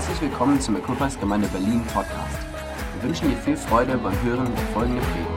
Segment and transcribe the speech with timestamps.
[0.00, 2.38] Herzlich willkommen zum Equippers Gemeinde Berlin Podcast.
[2.94, 5.28] Wir wünschen dir viel Freude beim Hören der folgenden Predigt.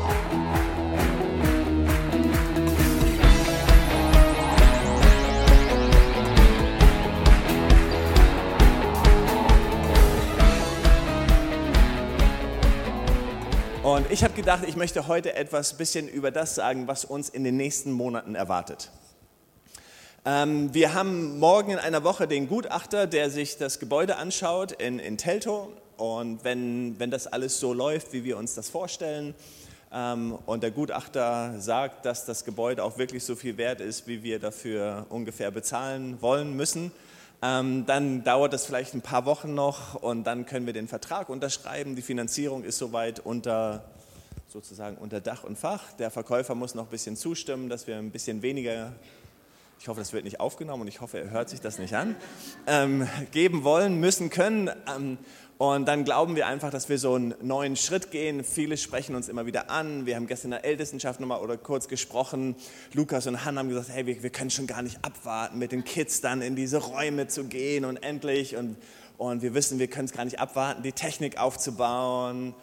[13.83, 17.43] Und ich habe gedacht, ich möchte heute etwas bisschen über das sagen, was uns in
[17.43, 18.89] den nächsten Monaten erwartet.
[20.25, 24.97] Ähm, wir haben morgen in einer Woche den Gutachter, der sich das Gebäude anschaut in,
[24.97, 25.67] in Teltow.
[25.97, 29.35] Und wenn, wenn das alles so läuft, wie wir uns das vorstellen,
[29.91, 34.23] ähm, und der Gutachter sagt, dass das Gebäude auch wirklich so viel wert ist, wie
[34.23, 36.93] wir dafür ungefähr bezahlen wollen müssen,
[37.41, 41.27] ähm, dann dauert das vielleicht ein paar Wochen noch und dann können wir den Vertrag
[41.27, 41.97] unterschreiben.
[41.97, 43.83] Die Finanzierung ist soweit unter
[44.47, 45.91] sozusagen unter Dach und Fach.
[45.99, 48.93] Der Verkäufer muss noch ein bisschen zustimmen, dass wir ein bisschen weniger
[49.83, 52.15] ich hoffe, das wird nicht aufgenommen und ich hoffe, er hört sich das nicht an,
[52.67, 54.69] ähm, geben wollen, müssen, können.
[54.87, 55.17] Ähm,
[55.57, 58.45] und dann glauben wir einfach, dass wir so einen neuen Schritt gehen.
[58.45, 60.05] Viele sprechen uns immer wieder an.
[60.05, 62.55] Wir haben gestern in der Ältestenschaft nochmal oder kurz gesprochen.
[62.93, 65.83] Lukas und Hannah haben gesagt, hey, wir, wir können schon gar nicht abwarten, mit den
[65.83, 68.55] Kids dann in diese Räume zu gehen und endlich.
[68.55, 68.77] Und,
[69.17, 72.55] und wir wissen, wir können es gar nicht abwarten, die Technik aufzubauen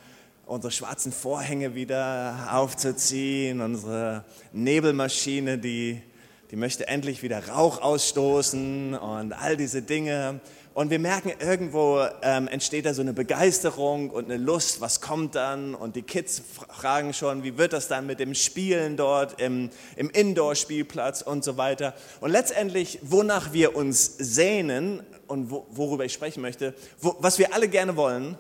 [0.47, 6.03] unsere schwarzen Vorhänge wieder aufzuziehen, unsere Nebelmaschine, die
[6.51, 10.41] die möchte endlich wieder Rauch ausstoßen und all diese Dinge.
[10.75, 15.35] Und wir merken, irgendwo ähm, entsteht da so eine Begeisterung und eine Lust, was kommt
[15.37, 15.75] dann?
[15.75, 20.11] Und die Kids fragen schon, wie wird das dann mit dem Spielen dort im, im
[20.11, 21.95] Indoor-Spielplatz und so weiter.
[22.21, 27.55] Und letztendlich, wonach wir uns sehnen und wo, worüber ich sprechen möchte, wo, was wir
[27.55, 28.37] alle gerne wollen,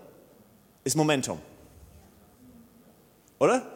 [0.82, 1.40] ist Momentum.
[3.38, 3.66] Oder?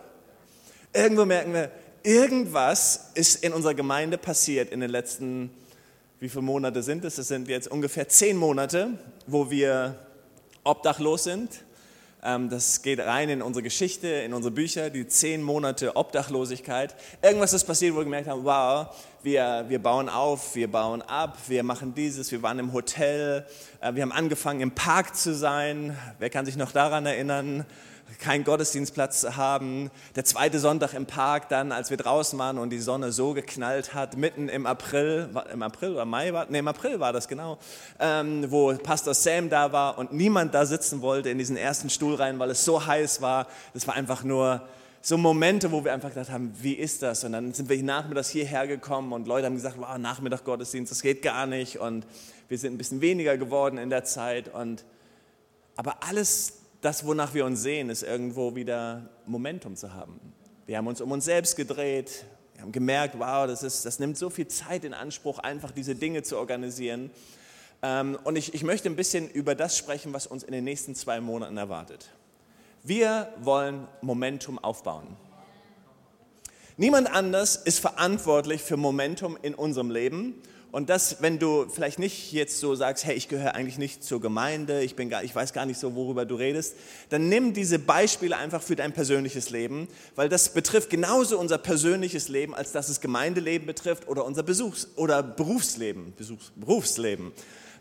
[0.93, 1.71] Irgendwo merken wir,
[2.05, 5.51] irgendwas ist in unserer Gemeinde passiert in den letzten,
[6.21, 7.19] wie viele Monate sind es?
[7.19, 8.91] Es sind jetzt ungefähr zehn Monate,
[9.27, 9.99] wo wir
[10.63, 11.65] obdachlos sind.
[12.23, 16.95] Ähm, das geht rein in unsere Geschichte, in unsere Bücher, die zehn Monate Obdachlosigkeit.
[17.23, 18.87] Irgendwas ist passiert, wo wir gemerkt haben, wow,
[19.23, 23.47] wir, wir bauen auf, wir bauen ab, wir machen dieses, wir waren im Hotel,
[23.81, 25.97] äh, wir haben angefangen im Park zu sein.
[26.19, 27.65] Wer kann sich noch daran erinnern?
[28.19, 29.91] Keinen Gottesdienstplatz haben.
[30.17, 33.95] Der zweite Sonntag im Park dann, als wir draußen waren und die Sonne so geknallt
[33.95, 37.59] hat, mitten im April, im April oder Mai war, nee, im April war das genau,
[37.99, 42.15] ähm, wo Pastor Sam da war und niemand da sitzen wollte in diesen ersten Stuhl
[42.15, 43.47] rein, weil es so heiß war.
[43.73, 44.63] Das war einfach nur
[45.05, 47.25] so Momente, wo wir einfach gedacht haben, wie ist das?
[47.25, 51.03] Und dann sind wir nachmittags hierher gekommen und Leute haben gesagt, wow, Nachmittag Gottesdienst, das
[51.03, 51.79] geht gar nicht.
[51.79, 52.07] Und
[52.49, 54.53] wir sind ein bisschen weniger geworden in der Zeit.
[54.55, 54.85] Und,
[55.77, 60.21] aber alles das, wonach wir uns sehen, ist irgendwo wieder Momentum zu haben.
[60.67, 64.19] Wir haben uns um uns selbst gedreht, wir haben gemerkt, wow, das, ist, das nimmt
[64.19, 67.11] so viel Zeit in Anspruch, einfach diese Dinge zu organisieren.
[67.83, 70.95] Ähm, und ich, ich möchte ein bisschen über das sprechen, was uns in den nächsten
[70.95, 72.11] zwei Monaten erwartet.
[72.83, 75.17] Wir wollen Momentum aufbauen.
[76.77, 80.35] Niemand anders ist verantwortlich für Momentum in unserem Leben
[80.75, 84.21] und das, wenn du vielleicht nicht jetzt so sagst, hey, ich gehöre eigentlich nicht zur
[84.21, 86.75] Gemeinde, ich, bin gar, ich weiß gar nicht so, worüber du redest,
[87.11, 89.87] dann nimm diese Beispiele einfach für dein persönliches Leben,
[90.17, 94.89] weil das betrifft genauso unser persönliches Leben, als dass es Gemeindeleben betrifft oder unser Besuchs-
[94.97, 96.13] oder Berufsleben.
[96.17, 97.31] Besuchs Berufsleben.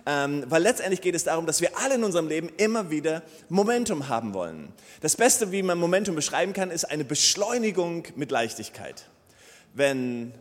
[0.06, 4.08] Ähm, weil letztendlich geht es darum, dass wir alle in unserem Leben immer wieder Momentum
[4.08, 4.72] haben wollen.
[5.02, 9.08] Das Beste, wie man Momentum beschreiben kann, ist eine Beschleunigung mit Leichtigkeit.
[9.74, 10.32] Wenn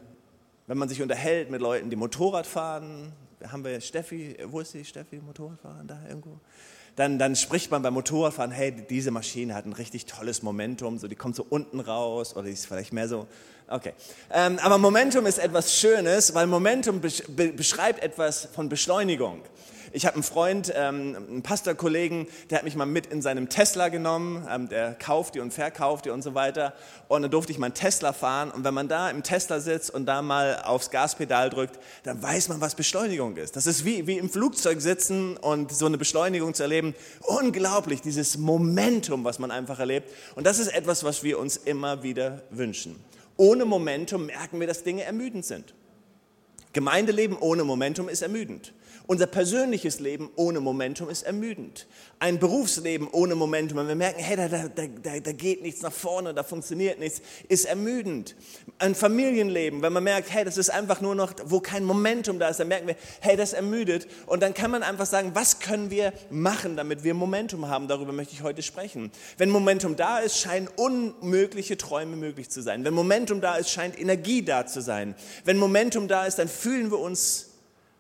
[0.73, 3.13] wenn man sich unterhält mit Leuten, die Motorrad fahren,
[3.47, 6.41] haben wir Steffi, wo ist die Steffi, Motorradfahren da irgendwo?
[6.97, 11.09] Dann, dann spricht man beim Motorradfahren, hey, diese Maschine hat ein richtig tolles Momentum, so
[11.09, 13.27] die kommt so unten raus oder die ist vielleicht mehr so,
[13.69, 13.93] okay.
[14.33, 19.43] Ähm, aber Momentum ist etwas Schönes, weil Momentum beschreibt etwas von Beschleunigung.
[19.95, 23.89] Ich habe einen Freund, ähm, einen Pastorkollegen, der hat mich mal mit in seinem Tesla
[23.89, 26.73] genommen, ähm, der kauft die und verkauft die und so weiter.
[27.09, 28.51] Und dann durfte ich meinen Tesla fahren.
[28.51, 32.49] Und wenn man da im Tesla sitzt und da mal aufs Gaspedal drückt, dann weiß
[32.49, 33.55] man, was Beschleunigung ist.
[33.55, 36.95] Das ist wie, wie im Flugzeug sitzen und so eine Beschleunigung zu erleben.
[37.21, 40.11] Unglaublich, dieses Momentum, was man einfach erlebt.
[40.37, 42.97] Und das ist etwas, was wir uns immer wieder wünschen.
[43.37, 45.75] Ohne Momentum merken wir, dass Dinge ermüdend sind.
[46.73, 48.73] Gemeindeleben ohne Momentum ist ermüdend.
[49.07, 51.87] Unser persönliches Leben ohne Momentum ist ermüdend.
[52.21, 55.93] Ein Berufsleben ohne Momentum, wenn wir merken, hey, da, da, da, da geht nichts nach
[55.93, 58.37] vorne, da funktioniert nichts, ist ermüdend.
[58.79, 62.49] Ein Familienleben, wenn man merkt, hey, das ist einfach nur noch, wo kein Momentum da
[62.49, 64.07] ist, dann merken wir, hey, das ermüdet.
[64.27, 67.89] Und dann kann man einfach sagen, was können wir machen, damit wir Momentum haben?
[67.89, 69.11] Darüber möchte ich heute sprechen.
[69.37, 72.85] Wenn Momentum da ist, scheinen unmögliche Träume möglich zu sein.
[72.85, 75.17] Wenn Momentum da ist, scheint Energie da zu sein.
[75.45, 77.51] Wenn Momentum da ist, dann fühlen wir uns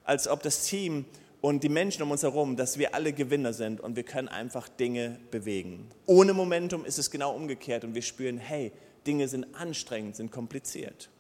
[0.05, 1.05] als ob das Team
[1.41, 4.69] und die Menschen um uns herum, dass wir alle Gewinner sind und wir können einfach
[4.69, 5.91] Dinge bewegen.
[6.07, 8.71] Ohne Momentum ist es genau umgekehrt und wir spüren, hey,
[9.05, 11.11] Dinge sind anstrengend, sind kompliziert.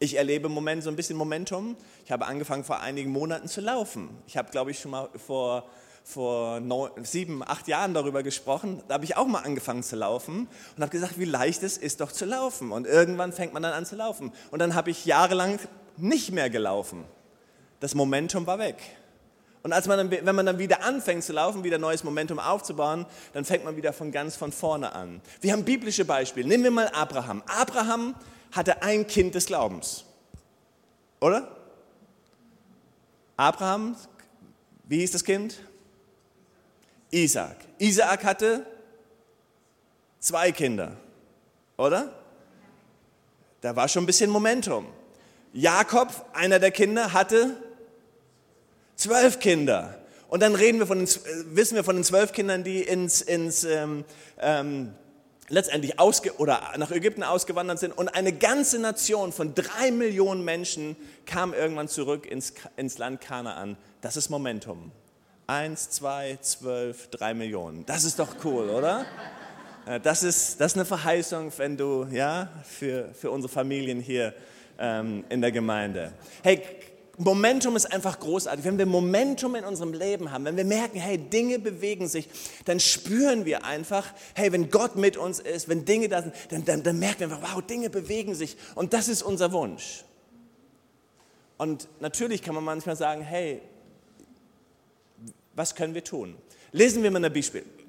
[0.00, 1.76] Ich erlebe im Moment so ein bisschen Momentum.
[2.04, 4.08] Ich habe angefangen vor einigen Monaten zu laufen.
[4.26, 5.68] Ich habe, glaube ich, schon mal vor,
[6.02, 8.82] vor neun, sieben, acht Jahren darüber gesprochen.
[8.88, 12.00] Da habe ich auch mal angefangen zu laufen und habe gesagt, wie leicht es ist
[12.00, 12.72] doch zu laufen.
[12.72, 14.32] Und irgendwann fängt man dann an zu laufen.
[14.50, 15.60] Und dann habe ich jahrelang
[16.02, 17.04] nicht mehr gelaufen.
[17.80, 18.76] Das Momentum war weg.
[19.62, 23.04] Und als man dann, wenn man dann wieder anfängt zu laufen, wieder neues Momentum aufzubauen,
[23.34, 25.20] dann fängt man wieder von ganz von vorne an.
[25.40, 26.48] Wir haben biblische Beispiele.
[26.48, 27.42] Nehmen wir mal Abraham.
[27.46, 28.14] Abraham
[28.52, 30.04] hatte ein Kind des Glaubens.
[31.20, 31.56] Oder?
[33.36, 33.96] Abraham,
[34.84, 35.60] wie hieß das Kind?
[37.10, 37.56] Isaac.
[37.78, 38.64] Isaac hatte
[40.18, 40.96] zwei Kinder.
[41.76, 42.12] Oder?
[43.60, 44.86] Da war schon ein bisschen Momentum.
[45.52, 47.56] Jakob, einer der Kinder, hatte
[48.96, 49.98] zwölf Kinder.
[50.28, 53.20] Und dann reden wir von den, äh, wissen wir von den zwölf Kindern, die ins,
[53.20, 54.04] ins ähm,
[54.38, 54.94] ähm,
[55.48, 57.98] letztendlich ausge oder nach Ägypten ausgewandert sind.
[57.98, 63.76] Und eine ganze Nation von drei Millionen Menschen kam irgendwann zurück ins, ins Land Kanaan.
[64.00, 64.92] Das ist Momentum.
[65.48, 67.84] Eins, zwei, zwölf, drei Millionen.
[67.86, 69.04] Das ist doch cool, oder?
[69.84, 74.32] Äh, das ist, das ist eine Verheißung, wenn du, ja, für, für unsere Familien hier
[74.80, 76.12] ähm, in der Gemeinde.
[76.42, 76.62] Hey,
[77.18, 78.64] Momentum ist einfach großartig.
[78.64, 82.28] Wenn wir Momentum in unserem Leben haben, wenn wir merken, hey, Dinge bewegen sich,
[82.64, 86.64] dann spüren wir einfach, hey, wenn Gott mit uns ist, wenn Dinge da sind, dann,
[86.64, 88.56] dann, dann merken wir einfach, wow, Dinge bewegen sich.
[88.74, 90.04] Und das ist unser Wunsch.
[91.58, 93.60] Und natürlich kann man manchmal sagen, hey,
[95.54, 96.36] was können wir tun?
[96.72, 97.30] Lesen wir mal eine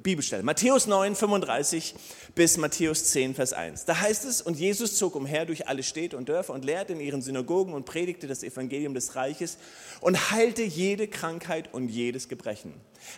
[0.01, 0.43] Bibelstelle.
[0.43, 1.95] Matthäus 9, 35
[2.35, 3.85] bis Matthäus 10, Vers 1.
[3.85, 6.99] Da heißt es, und Jesus zog umher durch alle Städte und Dörfer und lehrte in
[6.99, 9.57] ihren Synagogen und predigte das Evangelium des Reiches
[9.99, 12.73] und heilte jede Krankheit und jedes Gebrechen.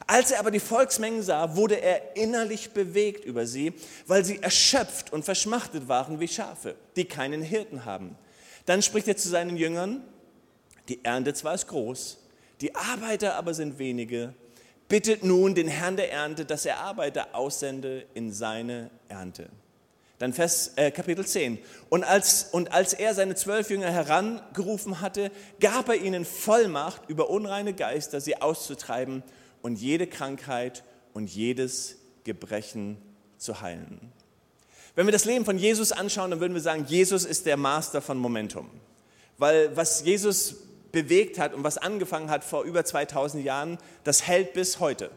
[0.08, 3.74] Als er aber die Volksmengen sah, wurde er innerlich bewegt über sie,
[4.08, 8.16] weil sie erschöpft und verschmachtet waren wie Schafe, die keinen Hirten haben.
[8.66, 10.02] Dann spricht er zu seinen Jüngern,
[10.90, 12.18] die Ernte zwar ist groß,
[12.62, 14.34] die Arbeiter aber sind wenige
[14.88, 19.50] bittet nun den Herrn der Ernte, dass er Arbeiter aussende in seine Ernte.
[20.20, 21.58] Dann Vers, äh, Kapitel 10.
[21.90, 27.30] Und als, und als er seine zwölf Jünger herangerufen hatte, gab er ihnen Vollmacht, über
[27.30, 29.24] unreine Geister sie auszutreiben
[29.62, 30.84] und jede Krankheit
[31.14, 32.98] und jedes Gebrechen
[33.38, 34.14] zu heilen.
[34.96, 38.02] Wenn wir das Leben von Jesus anschauen, dann würden wir sagen, Jesus ist der Master
[38.02, 38.70] von Momentum.
[39.38, 40.56] Weil was Jesus
[40.94, 45.12] bewegt hat und was angefangen hat vor über 2000 Jahren, das hält bis heute.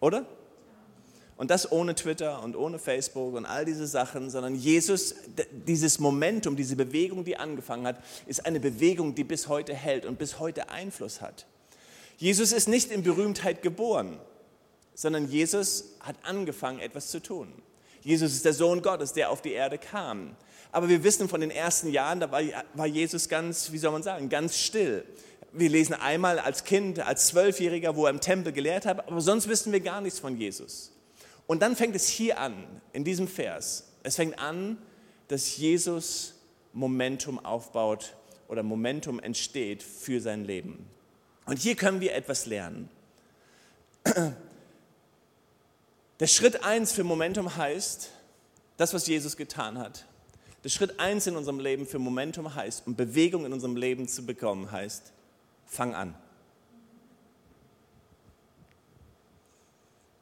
[0.00, 0.24] Oder?
[1.36, 5.16] Und das ohne Twitter und ohne Facebook und all diese Sachen, sondern Jesus,
[5.66, 10.18] dieses Momentum, diese Bewegung, die angefangen hat, ist eine Bewegung, die bis heute hält und
[10.18, 11.46] bis heute Einfluss hat.
[12.16, 14.20] Jesus ist nicht in Berühmtheit geboren,
[14.94, 17.52] sondern Jesus hat angefangen, etwas zu tun.
[18.02, 20.36] Jesus ist der Sohn Gottes, der auf die Erde kam.
[20.74, 24.28] Aber wir wissen von den ersten Jahren, da war, Jesus ganz, wie soll man sagen,
[24.28, 25.04] ganz still.
[25.52, 29.46] Wir lesen einmal als Kind, als Zwölfjähriger, wo er im Tempel gelehrt hat, aber sonst
[29.46, 30.90] wissen wir gar nichts von Jesus.
[31.46, 33.84] Und dann fängt es hier an, in diesem Vers.
[34.02, 34.76] Es fängt an,
[35.28, 36.34] dass Jesus
[36.72, 38.16] Momentum aufbaut
[38.48, 40.84] oder Momentum entsteht für sein Leben.
[41.46, 42.88] Und hier können wir etwas lernen.
[46.18, 48.10] Der Schritt eins für Momentum heißt,
[48.76, 50.04] das, was Jesus getan hat.
[50.64, 54.24] Der Schritt eins in unserem Leben für Momentum heißt, um Bewegung in unserem Leben zu
[54.24, 55.12] bekommen, heißt,
[55.66, 56.14] fang an.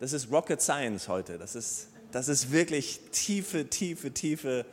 [0.00, 1.38] Das ist Rocket Science heute.
[1.38, 4.66] Das ist, das ist wirklich tiefe, tiefe, tiefe.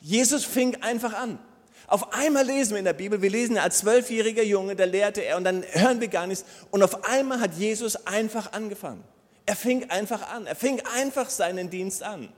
[0.00, 1.38] Jesus fing einfach an.
[1.86, 5.36] Auf einmal lesen wir in der Bibel, wir lesen als zwölfjähriger Junge, da lehrte er
[5.36, 6.44] und dann hören wir gar nichts.
[6.72, 9.04] Und auf einmal hat Jesus einfach angefangen.
[9.46, 10.46] Er fing einfach an.
[10.46, 12.28] Er fing einfach seinen Dienst an.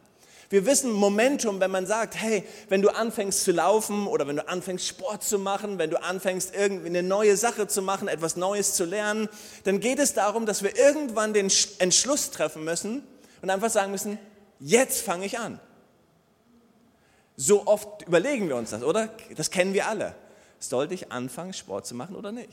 [0.51, 4.49] Wir wissen Momentum, wenn man sagt, hey, wenn du anfängst zu laufen oder wenn du
[4.49, 8.75] anfängst Sport zu machen, wenn du anfängst irgendwie eine neue Sache zu machen, etwas Neues
[8.75, 9.29] zu lernen,
[9.63, 13.05] dann geht es darum, dass wir irgendwann den Entschluss treffen müssen
[13.43, 14.19] und einfach sagen müssen,
[14.59, 15.61] jetzt fange ich an.
[17.37, 19.09] So oft überlegen wir uns das, oder?
[19.37, 20.17] Das kennen wir alle.
[20.59, 22.51] Sollte ich anfangen, Sport zu machen oder nicht?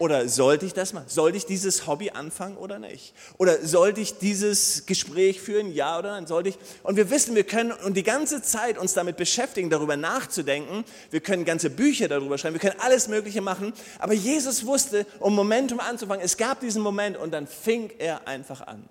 [0.00, 1.04] Oder sollte ich das machen?
[1.08, 3.12] Sollte ich dieses Hobby anfangen oder nicht?
[3.36, 5.74] Oder sollte ich dieses Gespräch führen?
[5.74, 6.26] Ja oder nein?
[6.26, 6.58] Sollte ich?
[6.82, 10.84] Und wir wissen, wir können und die ganze Zeit uns damit beschäftigen, darüber nachzudenken.
[11.10, 12.54] Wir können ganze Bücher darüber schreiben.
[12.54, 13.74] Wir können alles Mögliche machen.
[13.98, 18.62] Aber Jesus wusste, um Momentum anzufangen, es gab diesen Moment und dann fing er einfach
[18.62, 18.88] an.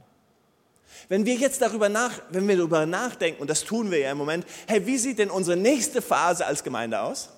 [1.08, 4.18] Wenn wir jetzt darüber nach, wenn wir darüber nachdenken, und das tun wir ja im
[4.20, 7.30] Moment, hey, wie sieht denn unsere nächste Phase als Gemeinde aus?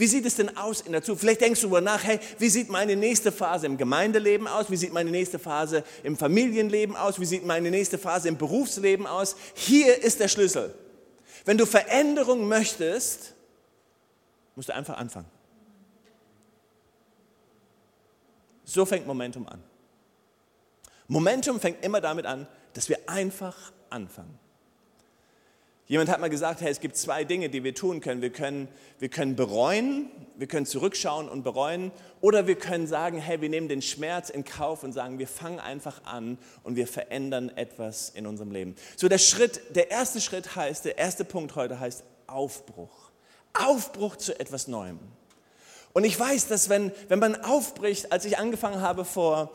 [0.00, 1.20] Wie sieht es denn aus in der Zukunft?
[1.20, 4.70] Vielleicht denkst du darüber nach, hey, wie sieht meine nächste Phase im Gemeindeleben aus?
[4.70, 7.20] Wie sieht meine nächste Phase im Familienleben aus?
[7.20, 9.36] Wie sieht meine nächste Phase im Berufsleben aus?
[9.52, 10.74] Hier ist der Schlüssel.
[11.44, 13.34] Wenn du Veränderung möchtest,
[14.56, 15.28] musst du einfach anfangen.
[18.64, 19.62] So fängt Momentum an.
[21.08, 24.38] Momentum fängt immer damit an, dass wir einfach anfangen.
[25.90, 28.22] Jemand hat mal gesagt, hey, es gibt zwei Dinge, die wir tun können.
[28.22, 28.68] Wir können,
[29.00, 33.68] wir können bereuen, wir können zurückschauen und bereuen, oder wir können sagen, hey, wir nehmen
[33.68, 38.28] den Schmerz in Kauf und sagen, wir fangen einfach an und wir verändern etwas in
[38.28, 38.76] unserem Leben.
[38.94, 43.10] So der Schritt, der erste Schritt heißt, der erste Punkt heute heißt Aufbruch.
[43.52, 45.00] Aufbruch zu etwas Neuem.
[45.92, 49.50] Und ich weiß, dass wenn, wenn man aufbricht, als ich angefangen habe vor,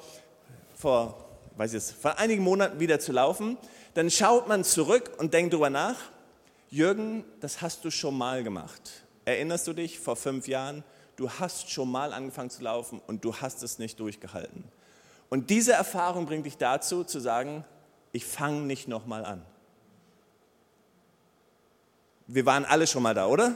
[0.76, 1.16] vor,
[1.56, 3.58] weiß ich es, vor einigen Monaten wieder zu laufen,
[3.94, 5.96] dann schaut man zurück und denkt darüber nach,
[6.76, 9.06] Jürgen, das hast du schon mal gemacht.
[9.24, 10.84] Erinnerst du dich vor fünf Jahren?
[11.16, 14.66] Du hast schon mal angefangen zu laufen und du hast es nicht durchgehalten.
[15.30, 17.64] Und diese Erfahrung bringt dich dazu zu sagen,
[18.12, 19.42] ich fange nicht nochmal an.
[22.28, 23.56] Wir waren alle schon mal da, oder?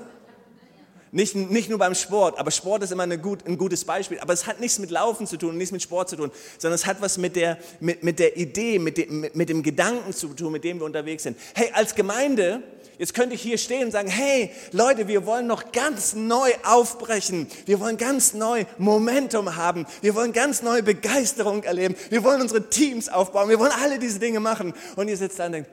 [1.11, 4.19] Nicht, nicht nur beim Sport, aber Sport ist immer gut, ein gutes Beispiel.
[4.19, 6.85] Aber es hat nichts mit Laufen zu tun, nichts mit Sport zu tun, sondern es
[6.85, 10.51] hat was mit der, mit, mit der Idee, mit dem, mit dem Gedanken zu tun,
[10.51, 11.35] mit dem wir unterwegs sind.
[11.55, 12.61] Hey, als Gemeinde,
[12.99, 17.47] jetzt könnte ich hier stehen und sagen, hey Leute, wir wollen noch ganz neu aufbrechen.
[17.65, 19.87] Wir wollen ganz neu Momentum haben.
[20.01, 21.95] Wir wollen ganz neue Begeisterung erleben.
[22.11, 23.49] Wir wollen unsere Teams aufbauen.
[23.49, 24.75] Wir wollen alle diese Dinge machen.
[24.95, 25.71] Und ihr sitzt da und denkt,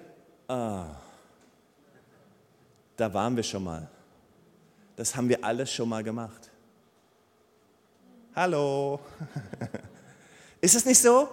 [0.49, 0.97] ah,
[2.97, 3.91] da waren wir schon mal
[4.97, 6.51] das haben wir alles schon mal gemacht.
[8.35, 9.01] Hallo.
[10.61, 11.29] Ist es nicht so,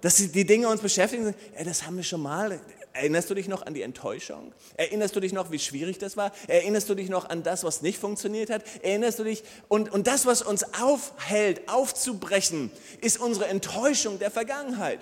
[0.00, 1.34] dass die Dinge uns beschäftigen?
[1.54, 2.60] Ey, das haben wir schon mal.
[2.92, 4.52] Erinnerst du dich noch an die Enttäuschung?
[4.76, 6.32] Erinnerst du dich noch, wie schwierig das war?
[6.46, 8.64] Erinnerst du dich noch an das, was nicht funktioniert hat?
[8.82, 9.44] Erinnerst du dich?
[9.68, 15.00] Und, und das, was uns aufhält, aufzubrechen, ist unsere Enttäuschung der Vergangenheit.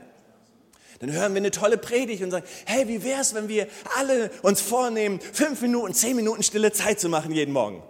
[0.99, 4.31] Dann hören wir eine tolle Predigt und sagen, hey, wie wäre es, wenn wir alle
[4.43, 7.83] uns vornehmen, fünf Minuten, zehn Minuten stille Zeit zu machen jeden Morgen?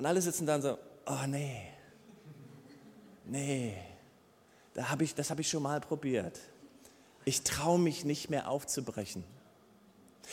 [0.00, 1.60] Und alle sitzen da und so, oh nee,
[3.26, 3.74] nee,
[4.72, 6.40] da hab ich, das habe ich schon mal probiert.
[7.26, 9.24] Ich traue mich nicht mehr aufzubrechen.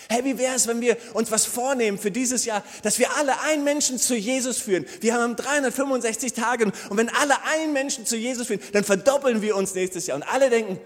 [0.08, 3.42] Hey, wie wäre es, wenn wir uns was vornehmen für dieses Jahr, dass wir alle
[3.42, 4.86] einen Menschen zu Jesus führen?
[5.02, 9.58] Wir haben 365 Tage und wenn alle einen Menschen zu Jesus führen, dann verdoppeln wir
[9.58, 10.16] uns nächstes Jahr.
[10.16, 10.80] Und alle denken,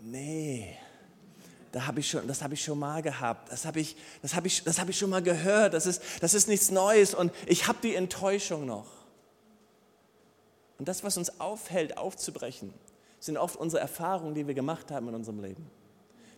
[0.00, 0.76] nee,
[1.76, 4.46] da hab ich schon, das habe ich schon mal gehabt, das habe ich, das hab
[4.46, 7.68] ich, das hab ich schon mal gehört, das ist, das ist nichts Neues und ich
[7.68, 8.86] habe die Enttäuschung noch.
[10.78, 12.72] Und das, was uns aufhält, aufzubrechen,
[13.20, 15.70] sind oft unsere Erfahrungen, die wir gemacht haben in unserem Leben.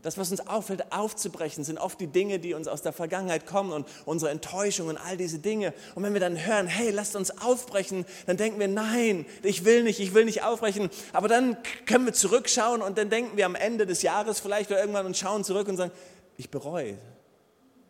[0.02, 3.72] Das, was uns auffällt, aufzubrechen, sind oft die Dinge, die uns aus der Vergangenheit kommen
[3.72, 5.74] und unsere Enttäuschung und all diese Dinge.
[5.96, 9.82] Und wenn wir dann hören, hey, lasst uns aufbrechen, dann denken wir, nein, ich will
[9.82, 10.88] nicht, ich will nicht aufbrechen.
[11.12, 14.80] Aber dann können wir zurückschauen und dann denken wir am Ende des Jahres vielleicht oder
[14.80, 15.90] irgendwann und schauen zurück und sagen,
[16.36, 16.96] ich bereue,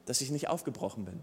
[0.07, 1.21] dass ich nicht aufgebrochen bin.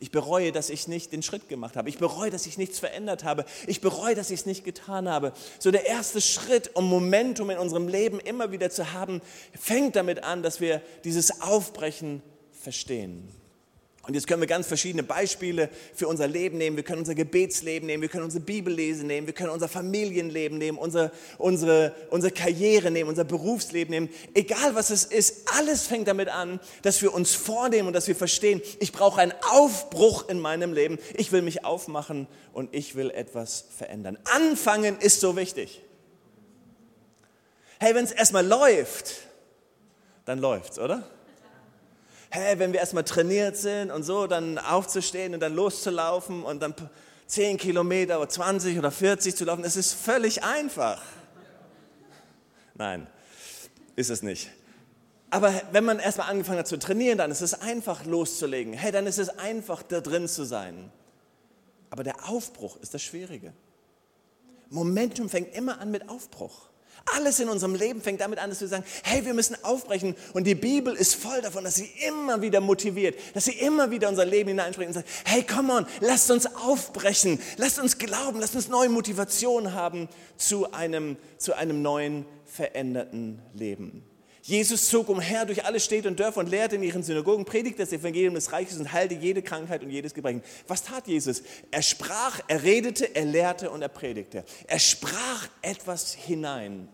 [0.00, 1.90] Ich bereue, dass ich nicht den Schritt gemacht habe.
[1.90, 3.44] Ich bereue, dass ich nichts verändert habe.
[3.66, 5.34] Ich bereue, dass ich es nicht getan habe.
[5.58, 9.20] So der erste Schritt, um Momentum in unserem Leben immer wieder zu haben,
[9.58, 13.28] fängt damit an, dass wir dieses Aufbrechen verstehen.
[14.10, 16.74] Und jetzt können wir ganz verschiedene Beispiele für unser Leben nehmen.
[16.74, 20.78] Wir können unser Gebetsleben nehmen, wir können unsere Bibellesen nehmen, wir können unser Familienleben nehmen,
[20.78, 24.08] unsere, unsere, unsere Karriere nehmen, unser Berufsleben nehmen.
[24.34, 28.16] Egal was es ist, alles fängt damit an, dass wir uns vornehmen und dass wir
[28.16, 30.98] verstehen, ich brauche einen Aufbruch in meinem Leben.
[31.14, 34.18] Ich will mich aufmachen und ich will etwas verändern.
[34.24, 35.82] Anfangen ist so wichtig.
[37.78, 39.18] Hey, wenn es erstmal läuft,
[40.24, 41.08] dann läuft's, oder?
[42.30, 46.74] Hey, wenn wir erstmal trainiert sind und so, dann aufzustehen und dann loszulaufen und dann
[47.26, 51.02] 10 Kilometer oder 20 oder 40 zu laufen, das ist völlig einfach.
[52.74, 53.06] Nein,
[53.96, 54.50] ist es nicht.
[55.30, 58.72] Aber wenn man erstmal angefangen hat zu trainieren, dann ist es einfach loszulegen.
[58.72, 60.90] Hey, dann ist es einfach da drin zu sein.
[61.90, 63.52] Aber der Aufbruch ist das Schwierige.
[64.70, 66.69] Momentum fängt immer an mit Aufbruch.
[67.16, 70.14] Alles in unserem Leben fängt damit an, dass wir sagen, hey, wir müssen aufbrechen.
[70.32, 74.08] Und die Bibel ist voll davon, dass sie immer wieder motiviert, dass sie immer wieder
[74.08, 78.54] unser Leben hineinspricht und sagt, hey, come on, lasst uns aufbrechen, lasst uns glauben, lasst
[78.54, 84.04] uns neue Motivation haben zu einem, zu einem neuen, veränderten Leben.
[84.42, 87.92] Jesus zog umher durch alle Städte und Dörfer und lehrte in ihren Synagogen, predigte das
[87.92, 90.42] Evangelium des Reiches und heilte jede Krankheit und jedes Gebrechen.
[90.66, 91.42] Was tat Jesus?
[91.70, 94.44] Er sprach, er redete, er lehrte und er predigte.
[94.66, 96.88] Er sprach etwas hinein.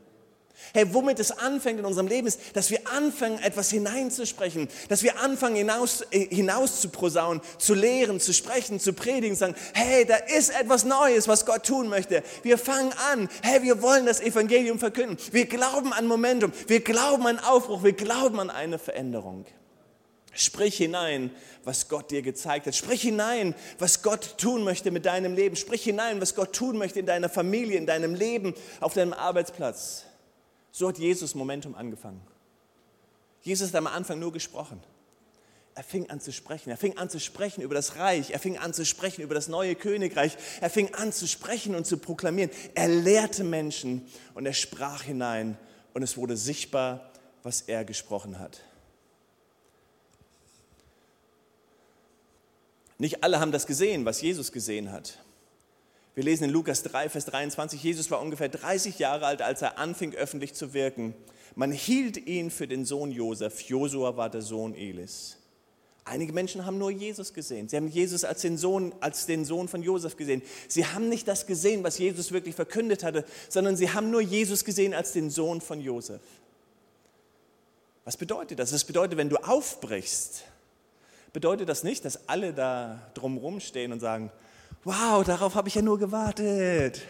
[0.73, 5.21] Hey, womit es anfängt in unserem Leben ist, dass wir anfangen, etwas hineinzusprechen, dass wir
[5.21, 10.17] anfangen, hinaus, äh, hinaus zu prosaunen, zu lehren, zu sprechen, zu predigen, sagen, hey, da
[10.17, 12.23] ist etwas Neues, was Gott tun möchte.
[12.43, 15.19] Wir fangen an, hey, wir wollen das Evangelium verkünden.
[15.31, 19.47] Wir glauben an Momentum, wir glauben an Aufbruch, wir glauben an eine Veränderung.
[20.33, 21.31] Sprich hinein,
[21.65, 22.75] was Gott dir gezeigt hat.
[22.75, 25.57] Sprich hinein, was Gott tun möchte mit deinem Leben.
[25.57, 30.06] Sprich hinein, was Gott tun möchte in deiner Familie, in deinem Leben, auf deinem Arbeitsplatz.
[30.77, 32.21] So hat Jesus Momentum angefangen.
[33.41, 34.79] Jesus hat am Anfang nur gesprochen.
[35.75, 36.69] Er fing an zu sprechen.
[36.69, 38.33] Er fing an zu sprechen über das Reich.
[38.33, 40.37] Er fing an zu sprechen über das neue Königreich.
[40.61, 42.51] Er fing an zu sprechen und zu proklamieren.
[42.75, 45.57] Er lehrte Menschen und er sprach hinein
[45.95, 47.11] und es wurde sichtbar,
[47.43, 48.61] was er gesprochen hat.
[52.99, 55.25] Nicht alle haben das gesehen, was Jesus gesehen hat.
[56.17, 59.79] Wir lesen in Lukas 3, Vers 23, Jesus war ungefähr 30 Jahre alt, als er
[59.79, 61.15] anfing öffentlich zu wirken.
[61.55, 63.61] Man hielt ihn für den Sohn Josef.
[63.61, 65.37] Josua war der Sohn Elis.
[66.07, 67.69] Einige Menschen haben nur Jesus gesehen.
[67.69, 70.41] Sie haben Jesus als den, Sohn, als den Sohn von Josef gesehen.
[70.69, 74.65] Sie haben nicht das gesehen, was Jesus wirklich verkündet hatte, sondern sie haben nur Jesus
[74.65, 76.23] gesehen als den Sohn von Josef.
[78.07, 78.71] Was bedeutet das?
[78.71, 80.45] Das bedeutet, wenn du aufbrichst,
[81.35, 84.33] bedeutet das nicht, dass alle da drumherum stehen und sagen,
[84.87, 87.03] wow, darauf habe ich ja nur gewartet.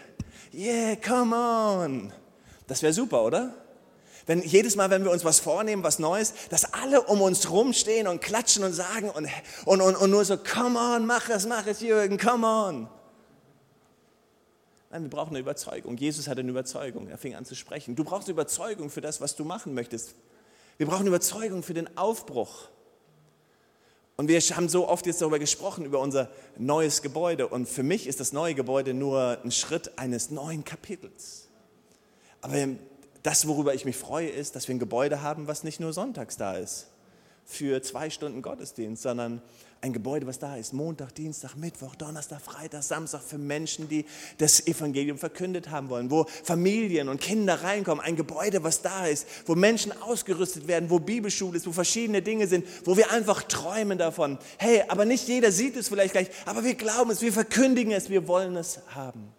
[0.53, 2.11] Yeah, come on.
[2.65, 3.53] Das wäre super, oder?
[4.25, 8.07] Wenn jedes Mal, wenn wir uns was vornehmen, was Neues, dass alle um uns rumstehen
[8.07, 9.27] und klatschen und sagen und,
[9.65, 12.89] und, und, und nur so, come on, mach es, mach es, Jürgen, come on.
[14.89, 15.95] Nein, wir brauchen eine Überzeugung.
[15.97, 17.07] Jesus hatte eine Überzeugung.
[17.07, 17.95] Er fing an zu sprechen.
[17.95, 20.15] Du brauchst Überzeugung für das, was du machen möchtest.
[20.77, 22.69] Wir brauchen Überzeugung für den Aufbruch.
[24.19, 27.47] Und wir haben so oft jetzt darüber gesprochen, über unser neues Gebäude.
[27.47, 31.47] Und für mich ist das neue Gebäude nur ein Schritt eines neuen Kapitels.
[32.41, 32.55] Aber
[33.21, 36.35] das, worüber ich mich freue, ist, dass wir ein Gebäude haben, was nicht nur sonntags
[36.35, 36.87] da ist,
[37.47, 39.41] für zwei Stunden Gottesdienst, sondern
[39.79, 44.05] ein Gebäude, was da ist, Montag, Dienstag, Mittwoch, Donnerstag, Freitag, Samstag für Menschen, die
[44.37, 49.27] das Evangelium verkündet haben wollen, wo Familien und Kinder reinkommen, ein Gebäude, was da ist,
[49.45, 53.97] wo Menschen ausgerüstet werden, wo Bibelschule ist, wo verschiedene Dinge sind, wo wir einfach träumen
[53.97, 54.39] davon.
[54.57, 58.09] Hey, aber nicht jeder sieht es vielleicht gleich, aber wir glauben es, wir verkündigen es,
[58.09, 59.31] wir wollen es haben.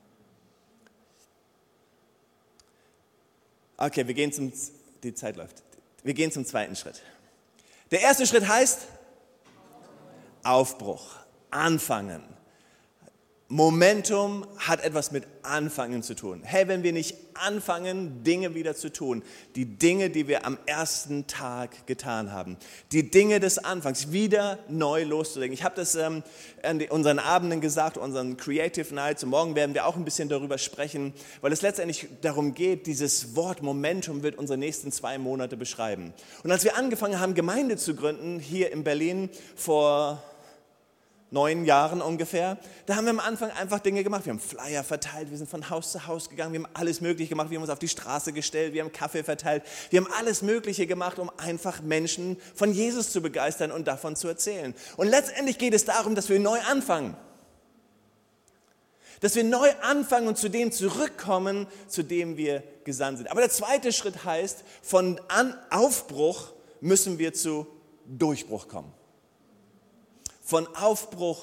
[3.76, 4.52] Okay, wir gehen zum,
[5.02, 5.62] die Zeit läuft.
[6.02, 7.02] Wir gehen zum zweiten Schritt.
[7.90, 8.86] Der erste Schritt heißt,
[10.42, 11.16] Aufbruch,
[11.50, 12.22] anfangen.
[13.50, 16.42] Momentum hat etwas mit Anfangen zu tun.
[16.44, 19.22] Hey, wenn wir nicht anfangen, Dinge wieder zu tun,
[19.56, 22.58] die Dinge, die wir am ersten Tag getan haben,
[22.92, 25.54] die Dinge des Anfangs, wieder neu loszulegen.
[25.54, 26.22] Ich habe das ähm,
[26.62, 30.58] an unseren Abenden gesagt, unseren Creative Nights und morgen werden wir auch ein bisschen darüber
[30.58, 36.12] sprechen, weil es letztendlich darum geht, dieses Wort Momentum wird unsere nächsten zwei Monate beschreiben.
[36.42, 40.22] Und als wir angefangen haben, Gemeinde zu gründen, hier in Berlin vor
[41.30, 44.24] neun Jahren ungefähr, da haben wir am Anfang einfach Dinge gemacht.
[44.24, 47.28] Wir haben Flyer verteilt, wir sind von Haus zu Haus gegangen, wir haben alles Mögliche
[47.30, 50.42] gemacht, wir haben uns auf die Straße gestellt, wir haben Kaffee verteilt, wir haben alles
[50.42, 54.74] Mögliche gemacht, um einfach Menschen von Jesus zu begeistern und davon zu erzählen.
[54.96, 57.16] Und letztendlich geht es darum, dass wir neu anfangen.
[59.20, 63.30] Dass wir neu anfangen und zu dem zurückkommen, zu dem wir gesandt sind.
[63.30, 65.20] Aber der zweite Schritt heißt, von
[65.70, 67.66] Aufbruch müssen wir zu
[68.06, 68.97] Durchbruch kommen
[70.48, 71.42] von Aufbruch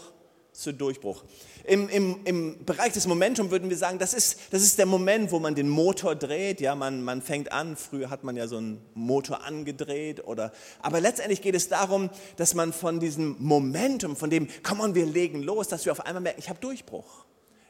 [0.51, 1.25] zu Durchbruch.
[1.63, 5.31] Im, im, Im Bereich des Momentum würden wir sagen, das ist, das ist der Moment,
[5.31, 6.59] wo man den Motor dreht.
[6.59, 10.25] Ja, man, man fängt an, früher hat man ja so einen Motor angedreht.
[10.25, 14.95] Oder, aber letztendlich geht es darum, dass man von diesem Momentum, von dem, komm on,
[14.95, 17.25] wir legen los, dass wir auf einmal merken, ich habe Durchbruch.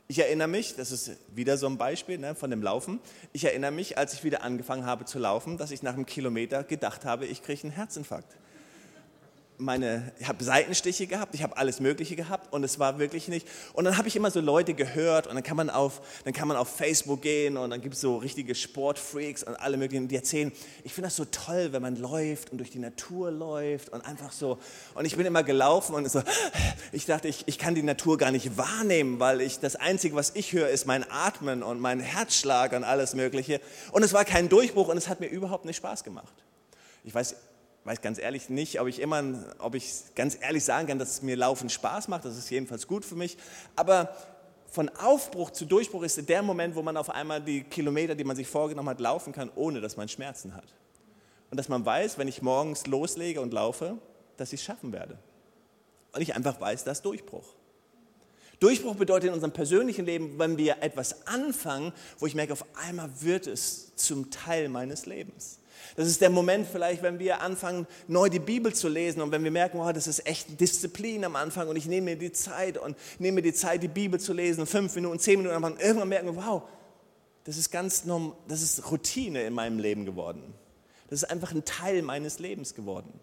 [0.07, 3.01] Ich erinnere mich, das ist wieder so ein Beispiel ne, von dem Laufen,
[3.33, 6.63] ich erinnere mich, als ich wieder angefangen habe zu laufen, dass ich nach einem Kilometer
[6.63, 8.37] gedacht habe, ich kriege einen Herzinfarkt
[9.57, 13.47] meine, ich habe Seitenstiche gehabt, ich habe alles Mögliche gehabt und es war wirklich nicht.
[13.73, 16.47] Und dann habe ich immer so Leute gehört und dann kann man auf, dann kann
[16.47, 20.15] man auf Facebook gehen und dann gibt es so richtige Sportfreaks und alle möglichen, die
[20.15, 20.51] erzählen,
[20.83, 24.31] ich finde das so toll, wenn man läuft und durch die Natur läuft und einfach
[24.31, 24.57] so.
[24.93, 26.21] Und ich bin immer gelaufen und so,
[26.91, 30.31] ich dachte, ich, ich kann die Natur gar nicht wahrnehmen, weil ich das Einzige, was
[30.35, 33.61] ich höre, ist mein Atmen und mein Herzschlag und alles Mögliche.
[33.91, 36.33] Und es war kein Durchbruch und es hat mir überhaupt nicht Spaß gemacht.
[37.03, 37.35] Ich weiß,
[37.85, 39.23] weiß ganz ehrlich nicht, ob ich immer,
[39.59, 42.25] ob ich ganz ehrlich sagen kann, dass es mir Laufen Spaß macht.
[42.25, 43.37] Das ist jedenfalls gut für mich.
[43.75, 44.15] Aber
[44.67, 48.35] von Aufbruch zu Durchbruch ist der Moment, wo man auf einmal die Kilometer, die man
[48.35, 50.73] sich vorgenommen hat, laufen kann, ohne dass man Schmerzen hat.
[51.51, 53.97] Und dass man weiß, wenn ich morgens loslege und laufe,
[54.35, 55.19] dass ich es schaffen werde.
[56.11, 57.45] Und ich einfach weiß, das ist Durchbruch.
[58.59, 63.09] Durchbruch bedeutet in unserem persönlichen Leben, wenn wir etwas anfangen, wo ich merke, auf einmal
[63.21, 65.59] wird es zum Teil meines Lebens.
[65.95, 69.43] Das ist der Moment vielleicht, wenn wir anfangen, neu die Bibel zu lesen und wenn
[69.43, 72.77] wir merken, oh, das ist echt Disziplin am Anfang und ich nehme mir die Zeit
[72.77, 76.09] und nehme mir die Zeit, die Bibel zu lesen, fünf Minuten, zehn Minuten, und irgendwann
[76.09, 76.63] merken wir, wow,
[77.45, 80.53] das ist ganz normal, das ist Routine in meinem Leben geworden.
[81.09, 83.19] Das ist einfach ein Teil meines Lebens geworden.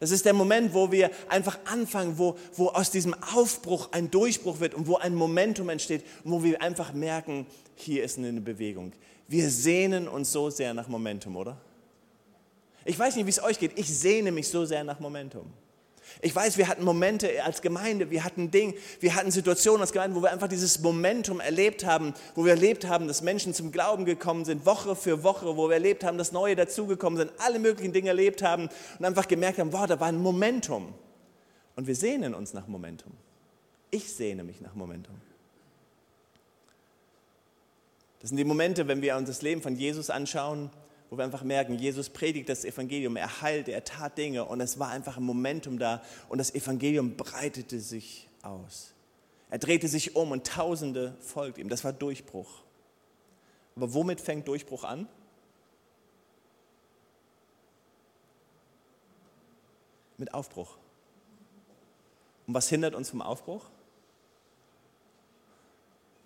[0.00, 4.58] Das ist der Moment, wo wir einfach anfangen, wo, wo aus diesem Aufbruch ein Durchbruch
[4.58, 8.92] wird und wo ein Momentum entsteht wo wir einfach merken, hier ist eine Bewegung.
[9.28, 11.56] Wir sehnen uns so sehr nach Momentum, oder?
[12.84, 13.78] Ich weiß nicht, wie es euch geht.
[13.78, 15.52] Ich sehne mich so sehr nach Momentum.
[16.20, 20.16] Ich weiß, wir hatten Momente als Gemeinde, wir hatten Ding, wir hatten Situationen als Gemeinde,
[20.16, 24.04] wo wir einfach dieses Momentum erlebt haben, wo wir erlebt haben, dass Menschen zum Glauben
[24.04, 27.92] gekommen sind, Woche für Woche, wo wir erlebt haben, dass Neue dazugekommen sind, alle möglichen
[27.92, 28.68] Dinge erlebt haben
[28.98, 30.92] und einfach gemerkt haben, wow, da war ein Momentum.
[31.76, 33.12] Und wir sehnen uns nach Momentum.
[33.90, 35.14] Ich sehne mich nach Momentum.
[38.20, 40.70] Das sind die Momente, wenn wir uns das Leben von Jesus anschauen,
[41.12, 44.78] wo wir einfach merken, Jesus predigt das Evangelium, er heilt, er tat Dinge und es
[44.78, 48.94] war einfach ein Momentum da und das Evangelium breitete sich aus.
[49.50, 51.68] Er drehte sich um und Tausende folgten ihm.
[51.68, 52.62] Das war Durchbruch.
[53.76, 55.06] Aber womit fängt Durchbruch an?
[60.16, 60.78] Mit Aufbruch.
[62.46, 63.66] Und was hindert uns vom Aufbruch?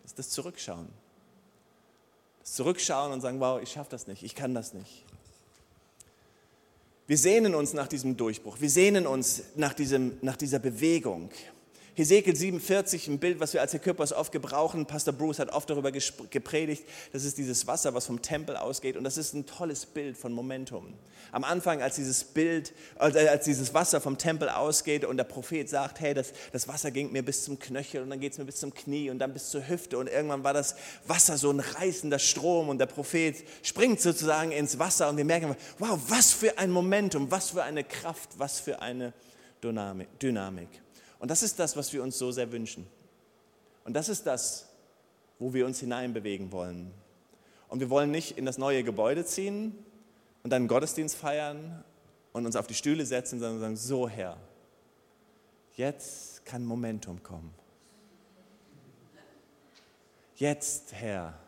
[0.05, 0.88] Das ist das Zurückschauen.
[2.46, 5.04] Zurückschauen und sagen, wow, ich schaffe das nicht, ich kann das nicht.
[7.09, 11.30] Wir sehnen uns nach diesem Durchbruch, wir sehnen uns nach, diesem, nach dieser Bewegung.
[11.96, 14.85] Hesekiel 47, ein Bild, was wir als Körpers oft gebrauchen.
[14.85, 16.85] Pastor Bruce hat oft darüber gepredigt.
[17.14, 18.98] Das ist dieses Wasser, was vom Tempel ausgeht.
[18.98, 20.92] Und das ist ein tolles Bild von Momentum.
[21.32, 25.70] Am Anfang, als dieses Bild, äh, als dieses Wasser vom Tempel ausgeht und der Prophet
[25.70, 28.44] sagt, hey, das, das Wasser ging mir bis zum Knöchel und dann geht es mir
[28.44, 29.96] bis zum Knie und dann bis zur Hüfte.
[29.96, 34.78] Und irgendwann war das Wasser so ein reißender Strom und der Prophet springt sozusagen ins
[34.78, 38.82] Wasser und wir merken, wow, was für ein Momentum, was für eine Kraft, was für
[38.82, 39.14] eine
[39.62, 40.86] Dynamik.
[41.18, 42.87] Und das ist das, was wir uns so sehr wünschen.
[43.85, 44.68] Und das ist das,
[45.38, 46.92] wo wir uns hineinbewegen wollen.
[47.68, 49.76] Und wir wollen nicht in das neue Gebäude ziehen
[50.42, 51.85] und dann Gottesdienst feiern
[52.33, 54.37] und uns auf die Stühle setzen, sondern sagen, so Herr,
[55.74, 57.55] jetzt kann Momentum kommen.
[60.37, 61.38] Jetzt, Herr.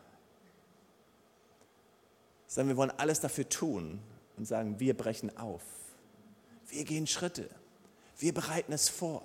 [2.47, 3.99] Sondern wir wollen alles dafür tun
[4.35, 5.61] und sagen, wir brechen auf.
[6.69, 7.49] Wir gehen Schritte.
[8.17, 9.23] Wir bereiten es vor.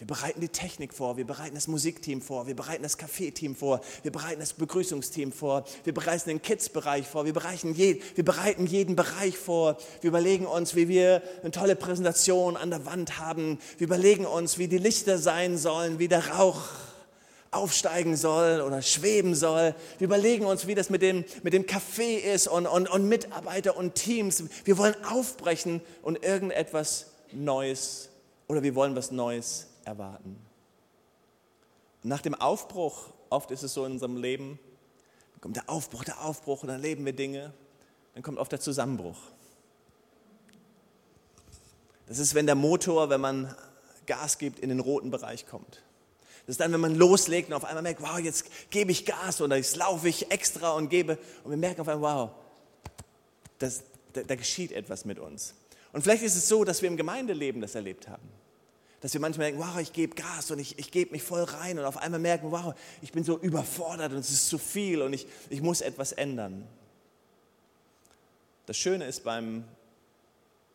[0.00, 3.82] Wir bereiten die Technik vor, wir bereiten das Musikteam vor, wir bereiten das Café-Team vor,
[4.02, 8.64] wir bereiten das Begrüßungsteam vor, wir bereiten den Kids-Bereich vor, wir bereiten, je, wir bereiten
[8.64, 13.58] jeden Bereich vor, wir überlegen uns, wie wir eine tolle Präsentation an der Wand haben,
[13.76, 16.62] wir überlegen uns, wie die Lichter sein sollen, wie der Rauch
[17.50, 19.74] aufsteigen soll oder schweben soll.
[19.98, 23.76] Wir überlegen uns, wie das mit dem, mit dem Café ist und, und, und Mitarbeiter
[23.76, 24.44] und Teams.
[24.64, 28.08] Wir wollen aufbrechen und irgendetwas Neues
[28.48, 30.36] oder wir wollen was Neues erwarten.
[32.02, 34.58] nach dem Aufbruch, oft ist es so in unserem Leben,
[35.40, 37.52] kommt der Aufbruch, der Aufbruch und dann erleben wir Dinge,
[38.14, 39.18] dann kommt oft der Zusammenbruch.
[42.06, 43.54] Das ist, wenn der Motor, wenn man
[44.06, 45.82] Gas gibt, in den roten Bereich kommt.
[46.46, 49.40] Das ist dann, wenn man loslegt und auf einmal merkt, wow, jetzt gebe ich Gas
[49.40, 51.18] oder jetzt laufe ich extra und gebe.
[51.44, 52.30] Und wir merken auf einmal, wow,
[53.58, 55.54] das, da, da geschieht etwas mit uns.
[55.92, 58.28] Und vielleicht ist es so, dass wir im Gemeindeleben das erlebt haben
[59.00, 61.78] dass wir manchmal denken, wow, ich gebe Gas und ich, ich gebe mich voll rein
[61.78, 65.12] und auf einmal merken, wow, ich bin so überfordert und es ist zu viel und
[65.12, 66.66] ich, ich muss etwas ändern.
[68.66, 69.64] Das Schöne ist beim,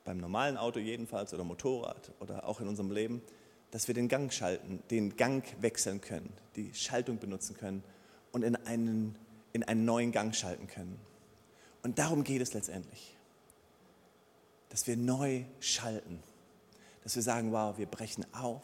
[0.03, 3.21] beim normalen Auto jedenfalls oder Motorrad oder auch in unserem Leben,
[3.69, 7.83] dass wir den Gang schalten, den Gang wechseln können, die Schaltung benutzen können
[8.31, 9.15] und in einen,
[9.53, 10.99] in einen neuen Gang schalten können.
[11.83, 13.15] Und darum geht es letztendlich,
[14.69, 16.23] dass wir neu schalten
[17.05, 18.63] dass wir sagen, wow, wir brechen auf,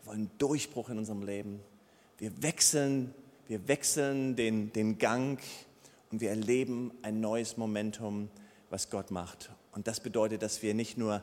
[0.00, 1.60] wir wollen Durchbruch in unserem Leben,
[2.16, 3.14] wir wechseln,
[3.46, 5.38] wir wechseln den, den Gang
[6.10, 8.30] und wir erleben ein neues Momentum,
[8.70, 9.50] was Gott macht.
[9.72, 11.22] Und das bedeutet, dass wir nicht nur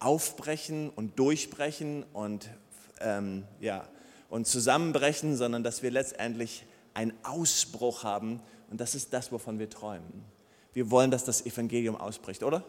[0.00, 2.50] aufbrechen und durchbrechen und,
[3.00, 3.88] ähm, ja,
[4.28, 8.40] und zusammenbrechen, sondern dass wir letztendlich einen Ausbruch haben.
[8.70, 10.24] Und das ist das, wovon wir träumen.
[10.74, 12.64] Wir wollen, dass das Evangelium ausbricht, oder?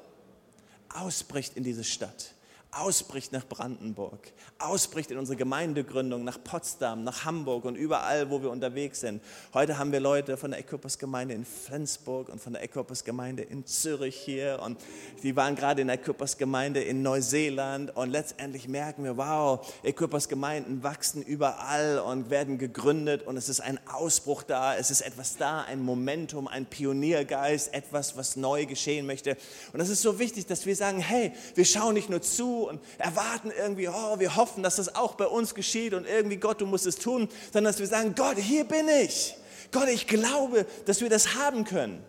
[0.88, 2.36] Ausbricht in diese Stadt
[2.72, 8.50] ausbricht nach Brandenburg, ausbricht in unsere Gemeindegründung, nach Potsdam, nach Hamburg und überall, wo wir
[8.50, 9.22] unterwegs sind.
[9.54, 14.16] Heute haben wir Leute von der Equippers-Gemeinde in Flensburg und von der Equippers-Gemeinde in Zürich
[14.16, 14.80] hier und
[15.22, 21.22] die waren gerade in der Equippers-Gemeinde in Neuseeland und letztendlich merken wir, wow, Equippers-Gemeinden wachsen
[21.24, 25.82] überall und werden gegründet und es ist ein Ausbruch da, es ist etwas da, ein
[25.82, 29.36] Momentum, ein Pioniergeist, etwas, was neu geschehen möchte.
[29.74, 32.82] Und das ist so wichtig, dass wir sagen, hey, wir schauen nicht nur zu, und
[32.98, 36.66] erwarten irgendwie, oh, wir hoffen, dass das auch bei uns geschieht und irgendwie, Gott, du
[36.66, 39.36] musst es tun, sondern dass wir sagen, Gott, hier bin ich.
[39.72, 42.04] Gott, ich glaube, dass wir das haben können.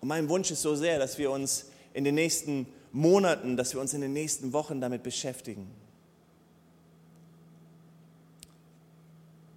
[0.00, 3.80] Und mein Wunsch ist so sehr, dass wir uns in den nächsten Monaten, dass wir
[3.80, 5.68] uns in den nächsten Wochen damit beschäftigen.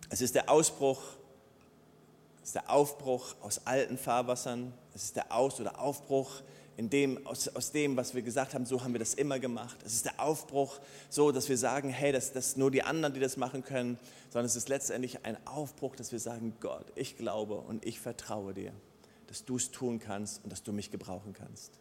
[0.09, 1.01] Es ist der Ausbruch,
[2.41, 6.41] es ist der Aufbruch aus alten Fahrwassern, es ist der Aus- oder Aufbruch
[6.81, 9.77] in dem, aus, aus dem, was wir gesagt haben, so haben wir das immer gemacht.
[9.85, 10.79] Es ist der Aufbruch,
[11.11, 13.99] so dass wir sagen, hey, das, das nur die anderen, die das machen können,
[14.31, 18.55] sondern es ist letztendlich ein Aufbruch, dass wir sagen, Gott, ich glaube und ich vertraue
[18.55, 18.73] dir,
[19.27, 21.73] dass du es tun kannst und dass du mich gebrauchen kannst.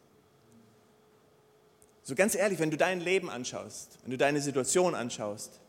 [2.02, 5.60] So ganz ehrlich, wenn du dein Leben anschaust, wenn du deine Situation anschaust,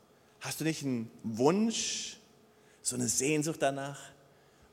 [0.41, 2.17] hast du nicht einen Wunsch,
[2.81, 4.01] so eine Sehnsucht danach,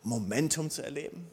[0.02, 1.30] Momentum zu erleben?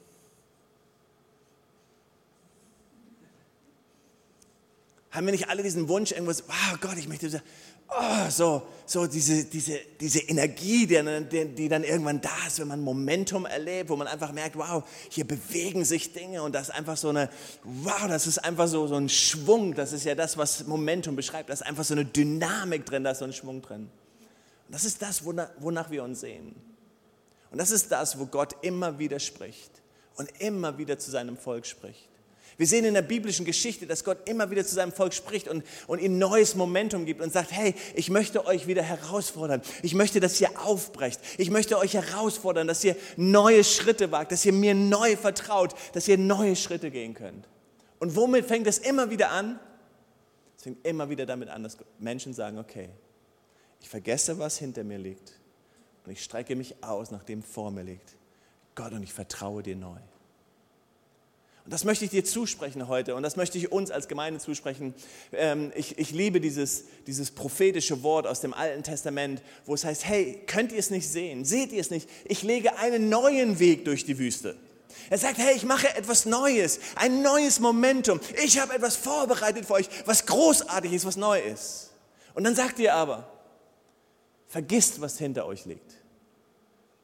[5.16, 7.42] Haben wir nicht alle diesen Wunsch, irgendwas, wow Gott, ich möchte
[7.90, 12.82] oh, so, so diese, diese, diese Energie, die, die dann irgendwann da ist, wenn man
[12.82, 16.98] Momentum erlebt, wo man einfach merkt, wow, hier bewegen sich Dinge und das ist einfach
[16.98, 17.30] so eine,
[17.64, 21.50] wow, das ist einfach so, so ein Schwung, das ist ja das, was Momentum beschreibt,
[21.50, 23.90] da ist einfach so eine Dynamik drin, da ist so ein Schwung drin.
[24.68, 26.56] Und das ist das, wonach wir uns sehen.
[27.52, 29.72] Und das ist das, wo Gott immer wieder spricht
[30.16, 32.10] und immer wieder zu seinem Volk spricht.
[32.58, 35.64] Wir sehen in der biblischen Geschichte, dass Gott immer wieder zu seinem Volk spricht und,
[35.88, 39.62] und ihnen neues Momentum gibt und sagt, hey, ich möchte euch wieder herausfordern.
[39.84, 41.20] Ich möchte, dass ihr aufbrecht.
[41.38, 46.08] Ich möchte euch herausfordern, dass ihr neue Schritte wagt, dass ihr mir neu vertraut, dass
[46.08, 47.48] ihr neue Schritte gehen könnt.
[48.00, 49.60] Und womit fängt es immer wieder an?
[50.56, 52.90] Es fängt immer wieder damit an, dass Menschen sagen, okay,
[53.82, 55.34] ich vergesse, was hinter mir liegt
[56.06, 58.16] und ich strecke mich aus nach dem vor mir liegt.
[58.76, 60.00] Gott, und ich vertraue dir neu.
[61.66, 64.94] Und das möchte ich dir zusprechen heute und das möchte ich uns als Gemeinde zusprechen.
[65.32, 70.06] Ähm, ich, ich liebe dieses, dieses prophetische Wort aus dem Alten Testament, wo es heißt,
[70.06, 71.44] hey, könnt ihr es nicht sehen?
[71.44, 72.08] Seht ihr es nicht?
[72.26, 74.56] Ich lege einen neuen Weg durch die Wüste.
[75.10, 78.20] Er sagt, hey, ich mache etwas Neues, ein neues Momentum.
[78.44, 81.92] Ich habe etwas vorbereitet für euch, was großartig ist, was neu ist.
[82.36, 83.28] Und dann sagt ihr aber,
[84.48, 85.96] vergisst, was hinter euch liegt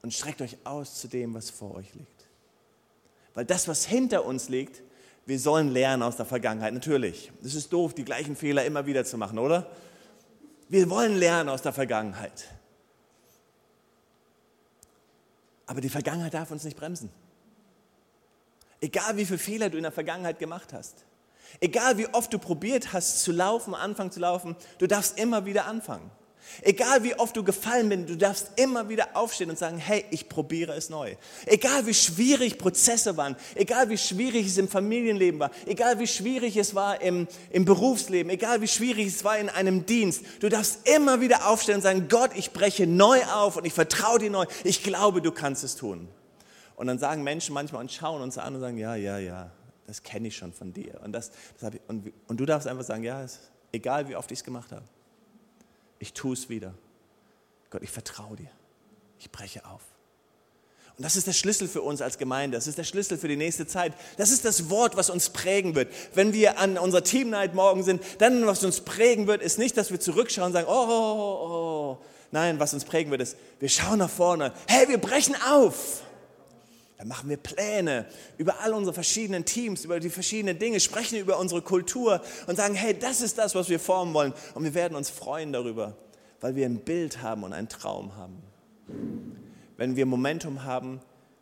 [0.04, 2.21] und streckt euch aus zu dem, was vor euch liegt.
[3.34, 4.84] Weil das, was hinter uns liegt,
[5.26, 6.74] wir sollen lernen aus der Vergangenheit.
[6.74, 9.70] Natürlich, es ist doof, die gleichen Fehler immer wieder zu machen, oder?
[10.68, 12.46] Wir wollen lernen aus der Vergangenheit.
[15.68, 17.10] Aber die Vergangenheit darf uns nicht bremsen.
[18.82, 21.06] Egal wie viele Fehler du in der Vergangenheit gemacht hast,
[21.60, 25.66] egal wie oft du probiert hast zu laufen, anfangen zu laufen, du darfst immer wieder
[25.66, 26.10] anfangen.
[26.62, 30.30] Egal wie oft du gefallen bist, du darfst immer wieder aufstehen und sagen, hey, ich
[30.30, 31.16] probiere es neu.
[31.46, 36.58] Egal wie schwierig Prozesse waren, egal wie schwierig es im Familienleben war, egal wie schwierig
[36.58, 40.88] es war im, im Berufsleben, egal wie schwierig es war in einem Dienst, du darfst
[40.88, 44.46] immer wieder aufstehen und sagen, Gott, ich breche neu auf und ich vertraue dir neu.
[44.64, 46.08] Ich glaube, du kannst es tun.
[46.76, 49.52] Und dann sagen Menschen manchmal und schauen uns an und sagen, ja, ja, ja,
[49.88, 51.00] das kenne ich schon von dir.
[51.04, 53.26] Und, das, das ich, und, und du darfst einfach sagen, ja,
[53.72, 54.84] egal wie oft ich es gemacht habe
[56.02, 56.74] ich tue es wieder.
[57.70, 58.50] Gott, ich vertraue dir.
[59.20, 59.82] Ich breche auf.
[60.98, 62.58] Und das ist der Schlüssel für uns als Gemeinde.
[62.58, 63.94] Das ist der Schlüssel für die nächste Zeit.
[64.18, 65.94] Das ist das Wort, was uns prägen wird.
[66.16, 69.78] Wenn wir an unserer Team Night morgen sind, dann was uns prägen wird, ist nicht,
[69.78, 72.06] dass wir zurückschauen und sagen, oh, oh, oh.
[72.32, 74.54] Nein, was uns prägen wird, ist, wir schauen nach vorne.
[74.68, 76.02] Hey, wir brechen auf.
[77.02, 78.06] Dann machen wir Pläne
[78.38, 82.76] über all unsere verschiedenen Teams, über die verschiedenen Dinge, sprechen über unsere Kultur und sagen,
[82.76, 84.34] hey, das ist das, was wir formen wollen.
[84.54, 85.98] Und wir werden uns freuen darüber,
[86.42, 88.44] weil wir ein Bild haben und einen Traum haben.
[89.78, 91.00] Wenn wir Momentum haben,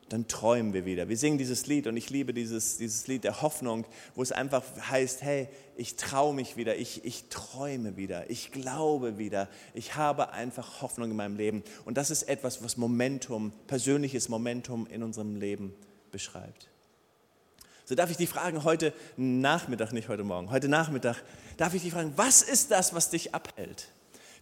[0.09, 1.07] dann träumen wir wieder.
[1.09, 4.63] Wir singen dieses Lied und ich liebe dieses, dieses Lied der Hoffnung, wo es einfach
[4.89, 10.31] heißt, hey, ich traue mich wieder, ich, ich träume wieder, ich glaube wieder, ich habe
[10.31, 11.63] einfach Hoffnung in meinem Leben.
[11.85, 15.73] Und das ist etwas, was Momentum, persönliches Momentum in unserem Leben
[16.11, 16.69] beschreibt.
[17.85, 21.23] So darf ich die fragen heute Nachmittag, nicht heute Morgen, heute Nachmittag,
[21.57, 23.89] darf ich die fragen, was ist das, was dich abhält?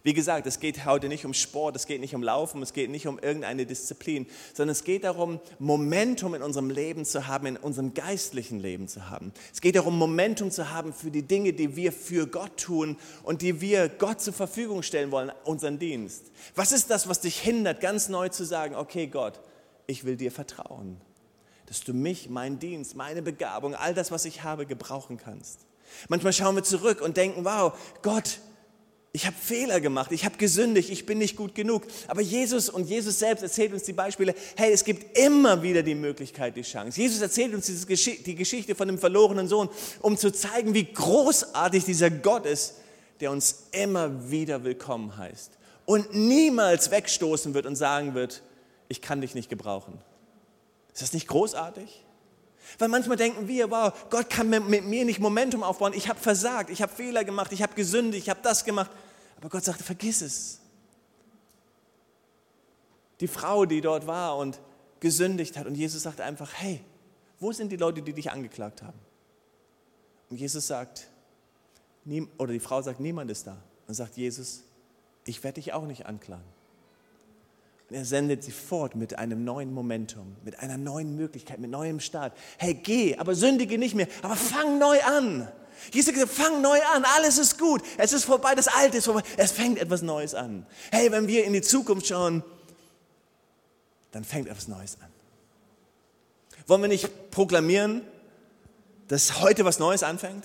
[0.08, 2.88] Wie gesagt, es geht heute nicht um Sport, es geht nicht um Laufen, es geht
[2.88, 7.56] nicht um irgendeine Disziplin, sondern es geht darum, Momentum in unserem Leben zu haben, in
[7.58, 9.34] unserem geistlichen Leben zu haben.
[9.52, 13.42] Es geht darum, Momentum zu haben für die Dinge, die wir für Gott tun und
[13.42, 16.32] die wir Gott zur Verfügung stellen wollen, unseren Dienst.
[16.54, 19.38] Was ist das, was dich hindert, ganz neu zu sagen, okay Gott,
[19.86, 20.98] ich will dir vertrauen,
[21.66, 25.66] dass du mich, meinen Dienst, meine Begabung, all das, was ich habe, gebrauchen kannst.
[26.08, 28.40] Manchmal schauen wir zurück und denken, wow, Gott,
[29.12, 31.86] ich habe Fehler gemacht, ich habe gesündigt, ich bin nicht gut genug.
[32.06, 35.94] Aber Jesus und Jesus selbst erzählt uns die Beispiele, hey, es gibt immer wieder die
[35.94, 37.00] Möglichkeit, die Chance.
[37.00, 39.68] Jesus erzählt uns die Geschichte von dem verlorenen Sohn,
[40.02, 42.74] um zu zeigen, wie großartig dieser Gott ist,
[43.20, 45.52] der uns immer wieder willkommen heißt
[45.88, 48.42] und niemals wegstoßen wird und sagen wird,
[48.88, 49.98] ich kann dich nicht gebrauchen.
[50.92, 52.04] Ist das nicht großartig?
[52.78, 55.92] Weil manchmal denken wir, wow, Gott kann mit mir nicht Momentum aufbauen.
[55.94, 58.90] Ich habe versagt, ich habe Fehler gemacht, ich habe gesündigt, ich habe das gemacht.
[59.38, 60.60] Aber Gott sagte, vergiss es.
[63.20, 64.60] Die Frau, die dort war und
[65.00, 65.66] gesündigt hat.
[65.66, 66.80] Und Jesus sagte einfach, hey,
[67.40, 68.98] wo sind die Leute, die dich angeklagt haben?
[70.30, 71.08] Und Jesus sagt,
[72.36, 73.56] oder die Frau sagt, niemand ist da.
[73.86, 74.62] Und sagt Jesus,
[75.24, 76.57] ich werde dich auch nicht anklagen.
[77.88, 82.00] Und er sendet sie fort mit einem neuen Momentum, mit einer neuen Möglichkeit, mit neuem
[82.00, 82.36] Start.
[82.58, 85.48] Hey, geh, aber sündige nicht mehr, aber fang neu an.
[85.92, 89.22] Jesus sagt, fang neu an, alles ist gut, es ist vorbei, das Alte ist vorbei,
[89.36, 90.66] es fängt etwas Neues an.
[90.90, 92.42] Hey, wenn wir in die Zukunft schauen,
[94.10, 95.08] dann fängt etwas Neues an.
[96.66, 98.02] Wollen wir nicht proklamieren,
[99.06, 100.44] dass heute was Neues anfängt?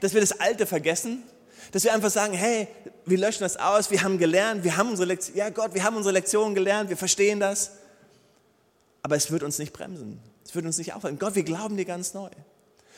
[0.00, 1.22] Dass wir das Alte vergessen?
[1.72, 2.68] Dass wir einfach sagen, hey,
[3.04, 5.96] wir löschen das aus, wir haben gelernt, wir haben unsere Lektion, ja Gott, wir haben
[5.96, 7.72] unsere Lektionen gelernt, wir verstehen das.
[9.02, 10.20] Aber es wird uns nicht bremsen.
[10.44, 11.18] Es wird uns nicht aufhalten.
[11.18, 12.30] Gott, wir glauben dir ganz neu.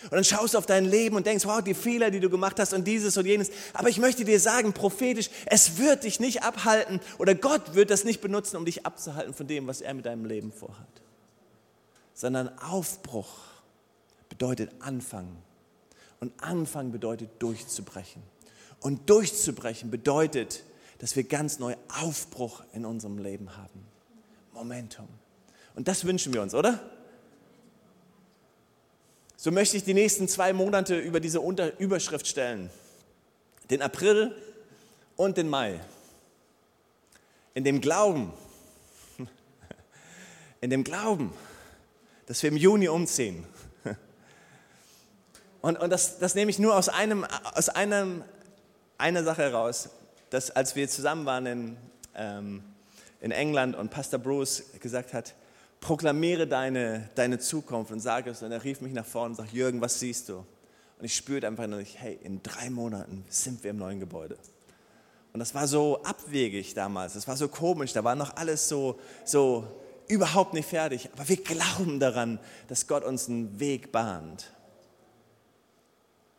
[0.05, 2.61] Und dann schaust du auf dein Leben und denkst, wow, die Fehler, die du gemacht
[2.61, 3.51] hast und dieses und jenes.
[3.73, 8.05] Aber ich möchte dir sagen, prophetisch, es wird dich nicht abhalten oder Gott wird das
[8.05, 10.87] nicht benutzen, um dich abzuhalten von dem, was er mit deinem Leben vorhat.
[12.15, 13.29] Sondern Aufbruch
[14.29, 15.37] bedeutet Anfangen.
[16.21, 18.23] Und Anfangen bedeutet durchzubrechen.
[18.81, 20.63] Und durchzubrechen bedeutet,
[20.99, 23.87] dass wir ganz neu Aufbruch in unserem Leben haben.
[24.53, 25.09] Momentum.
[25.75, 26.81] Und das wünschen wir uns, oder?
[29.37, 32.71] So möchte ich die nächsten zwei Monate über diese Unter Überschrift stellen.
[33.71, 34.35] Den April
[35.15, 35.79] und den Mai.
[37.55, 38.33] In dem Glauben,
[40.61, 41.33] in dem Glauben,
[42.27, 43.47] dass wir im Juni umziehen.
[45.61, 48.23] Und, und das, das nehme ich nur aus, einem, aus einem,
[48.99, 49.89] einer Sache heraus,
[50.31, 51.77] dass als wir zusammen waren in,
[52.15, 52.63] ähm,
[53.21, 55.35] in England und Pastor Bruce gesagt hat,
[55.81, 58.43] proklamiere deine, deine Zukunft und sage es.
[58.43, 60.39] Und er rief mich nach vorne und sagt, Jürgen, was siehst du?
[60.99, 64.37] Und ich spürte einfach nur, hey, in drei Monaten sind wir im neuen Gebäude.
[65.33, 68.99] Und das war so abwegig damals, das war so komisch, da war noch alles so,
[69.25, 69.65] so
[70.09, 71.09] überhaupt nicht fertig.
[71.13, 74.53] Aber wir glauben daran, dass Gott uns einen Weg bahnt.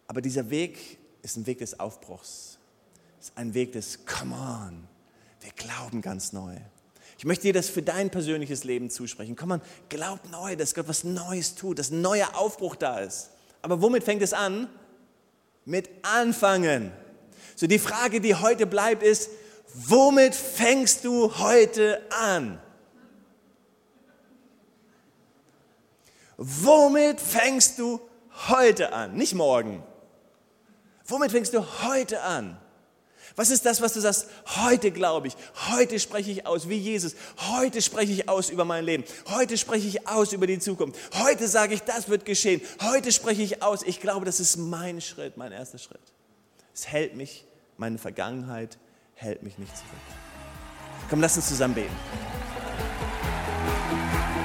[0.07, 2.48] Aber dieser Weg ist ein Weg des Aufbruchs,
[3.19, 4.87] ist ein Weg des Come on.
[5.41, 6.55] Wir glauben ganz neu.
[7.17, 9.35] Ich möchte dir das für dein persönliches Leben zusprechen.
[9.35, 13.31] Komm mal, glaub neu, dass Gott was Neues tut, dass ein neuer Aufbruch da ist.
[13.61, 14.69] Aber womit fängt es an?
[15.65, 16.93] Mit Anfangen.
[17.55, 19.29] So die Frage, die heute bleibt, ist,
[19.73, 22.57] womit fängst du heute an?
[26.37, 27.99] Womit fängst du
[28.47, 29.15] heute an?
[29.15, 29.83] Nicht morgen.
[31.05, 32.57] Womit fängst du heute an?
[33.39, 34.27] Was ist das, was du sagst?
[34.57, 35.37] Heute glaube ich,
[35.69, 39.87] heute spreche ich aus wie Jesus, heute spreche ich aus über mein Leben, heute spreche
[39.87, 43.83] ich aus über die Zukunft, heute sage ich, das wird geschehen, heute spreche ich aus.
[43.83, 46.01] Ich glaube, das ist mein Schritt, mein erster Schritt.
[46.73, 47.45] Es hält mich,
[47.77, 48.77] meine Vergangenheit
[49.13, 49.89] hält mich nicht zurück.
[51.09, 51.95] Komm, lass uns zusammen beten.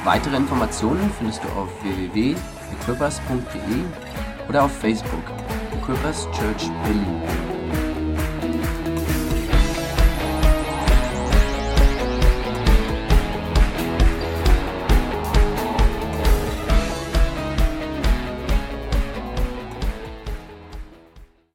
[0.05, 3.85] Weitere Informationen findest du auf www.equippers.de
[4.49, 5.25] oder auf Facebook,
[5.81, 7.44] Equippers Church Berlin.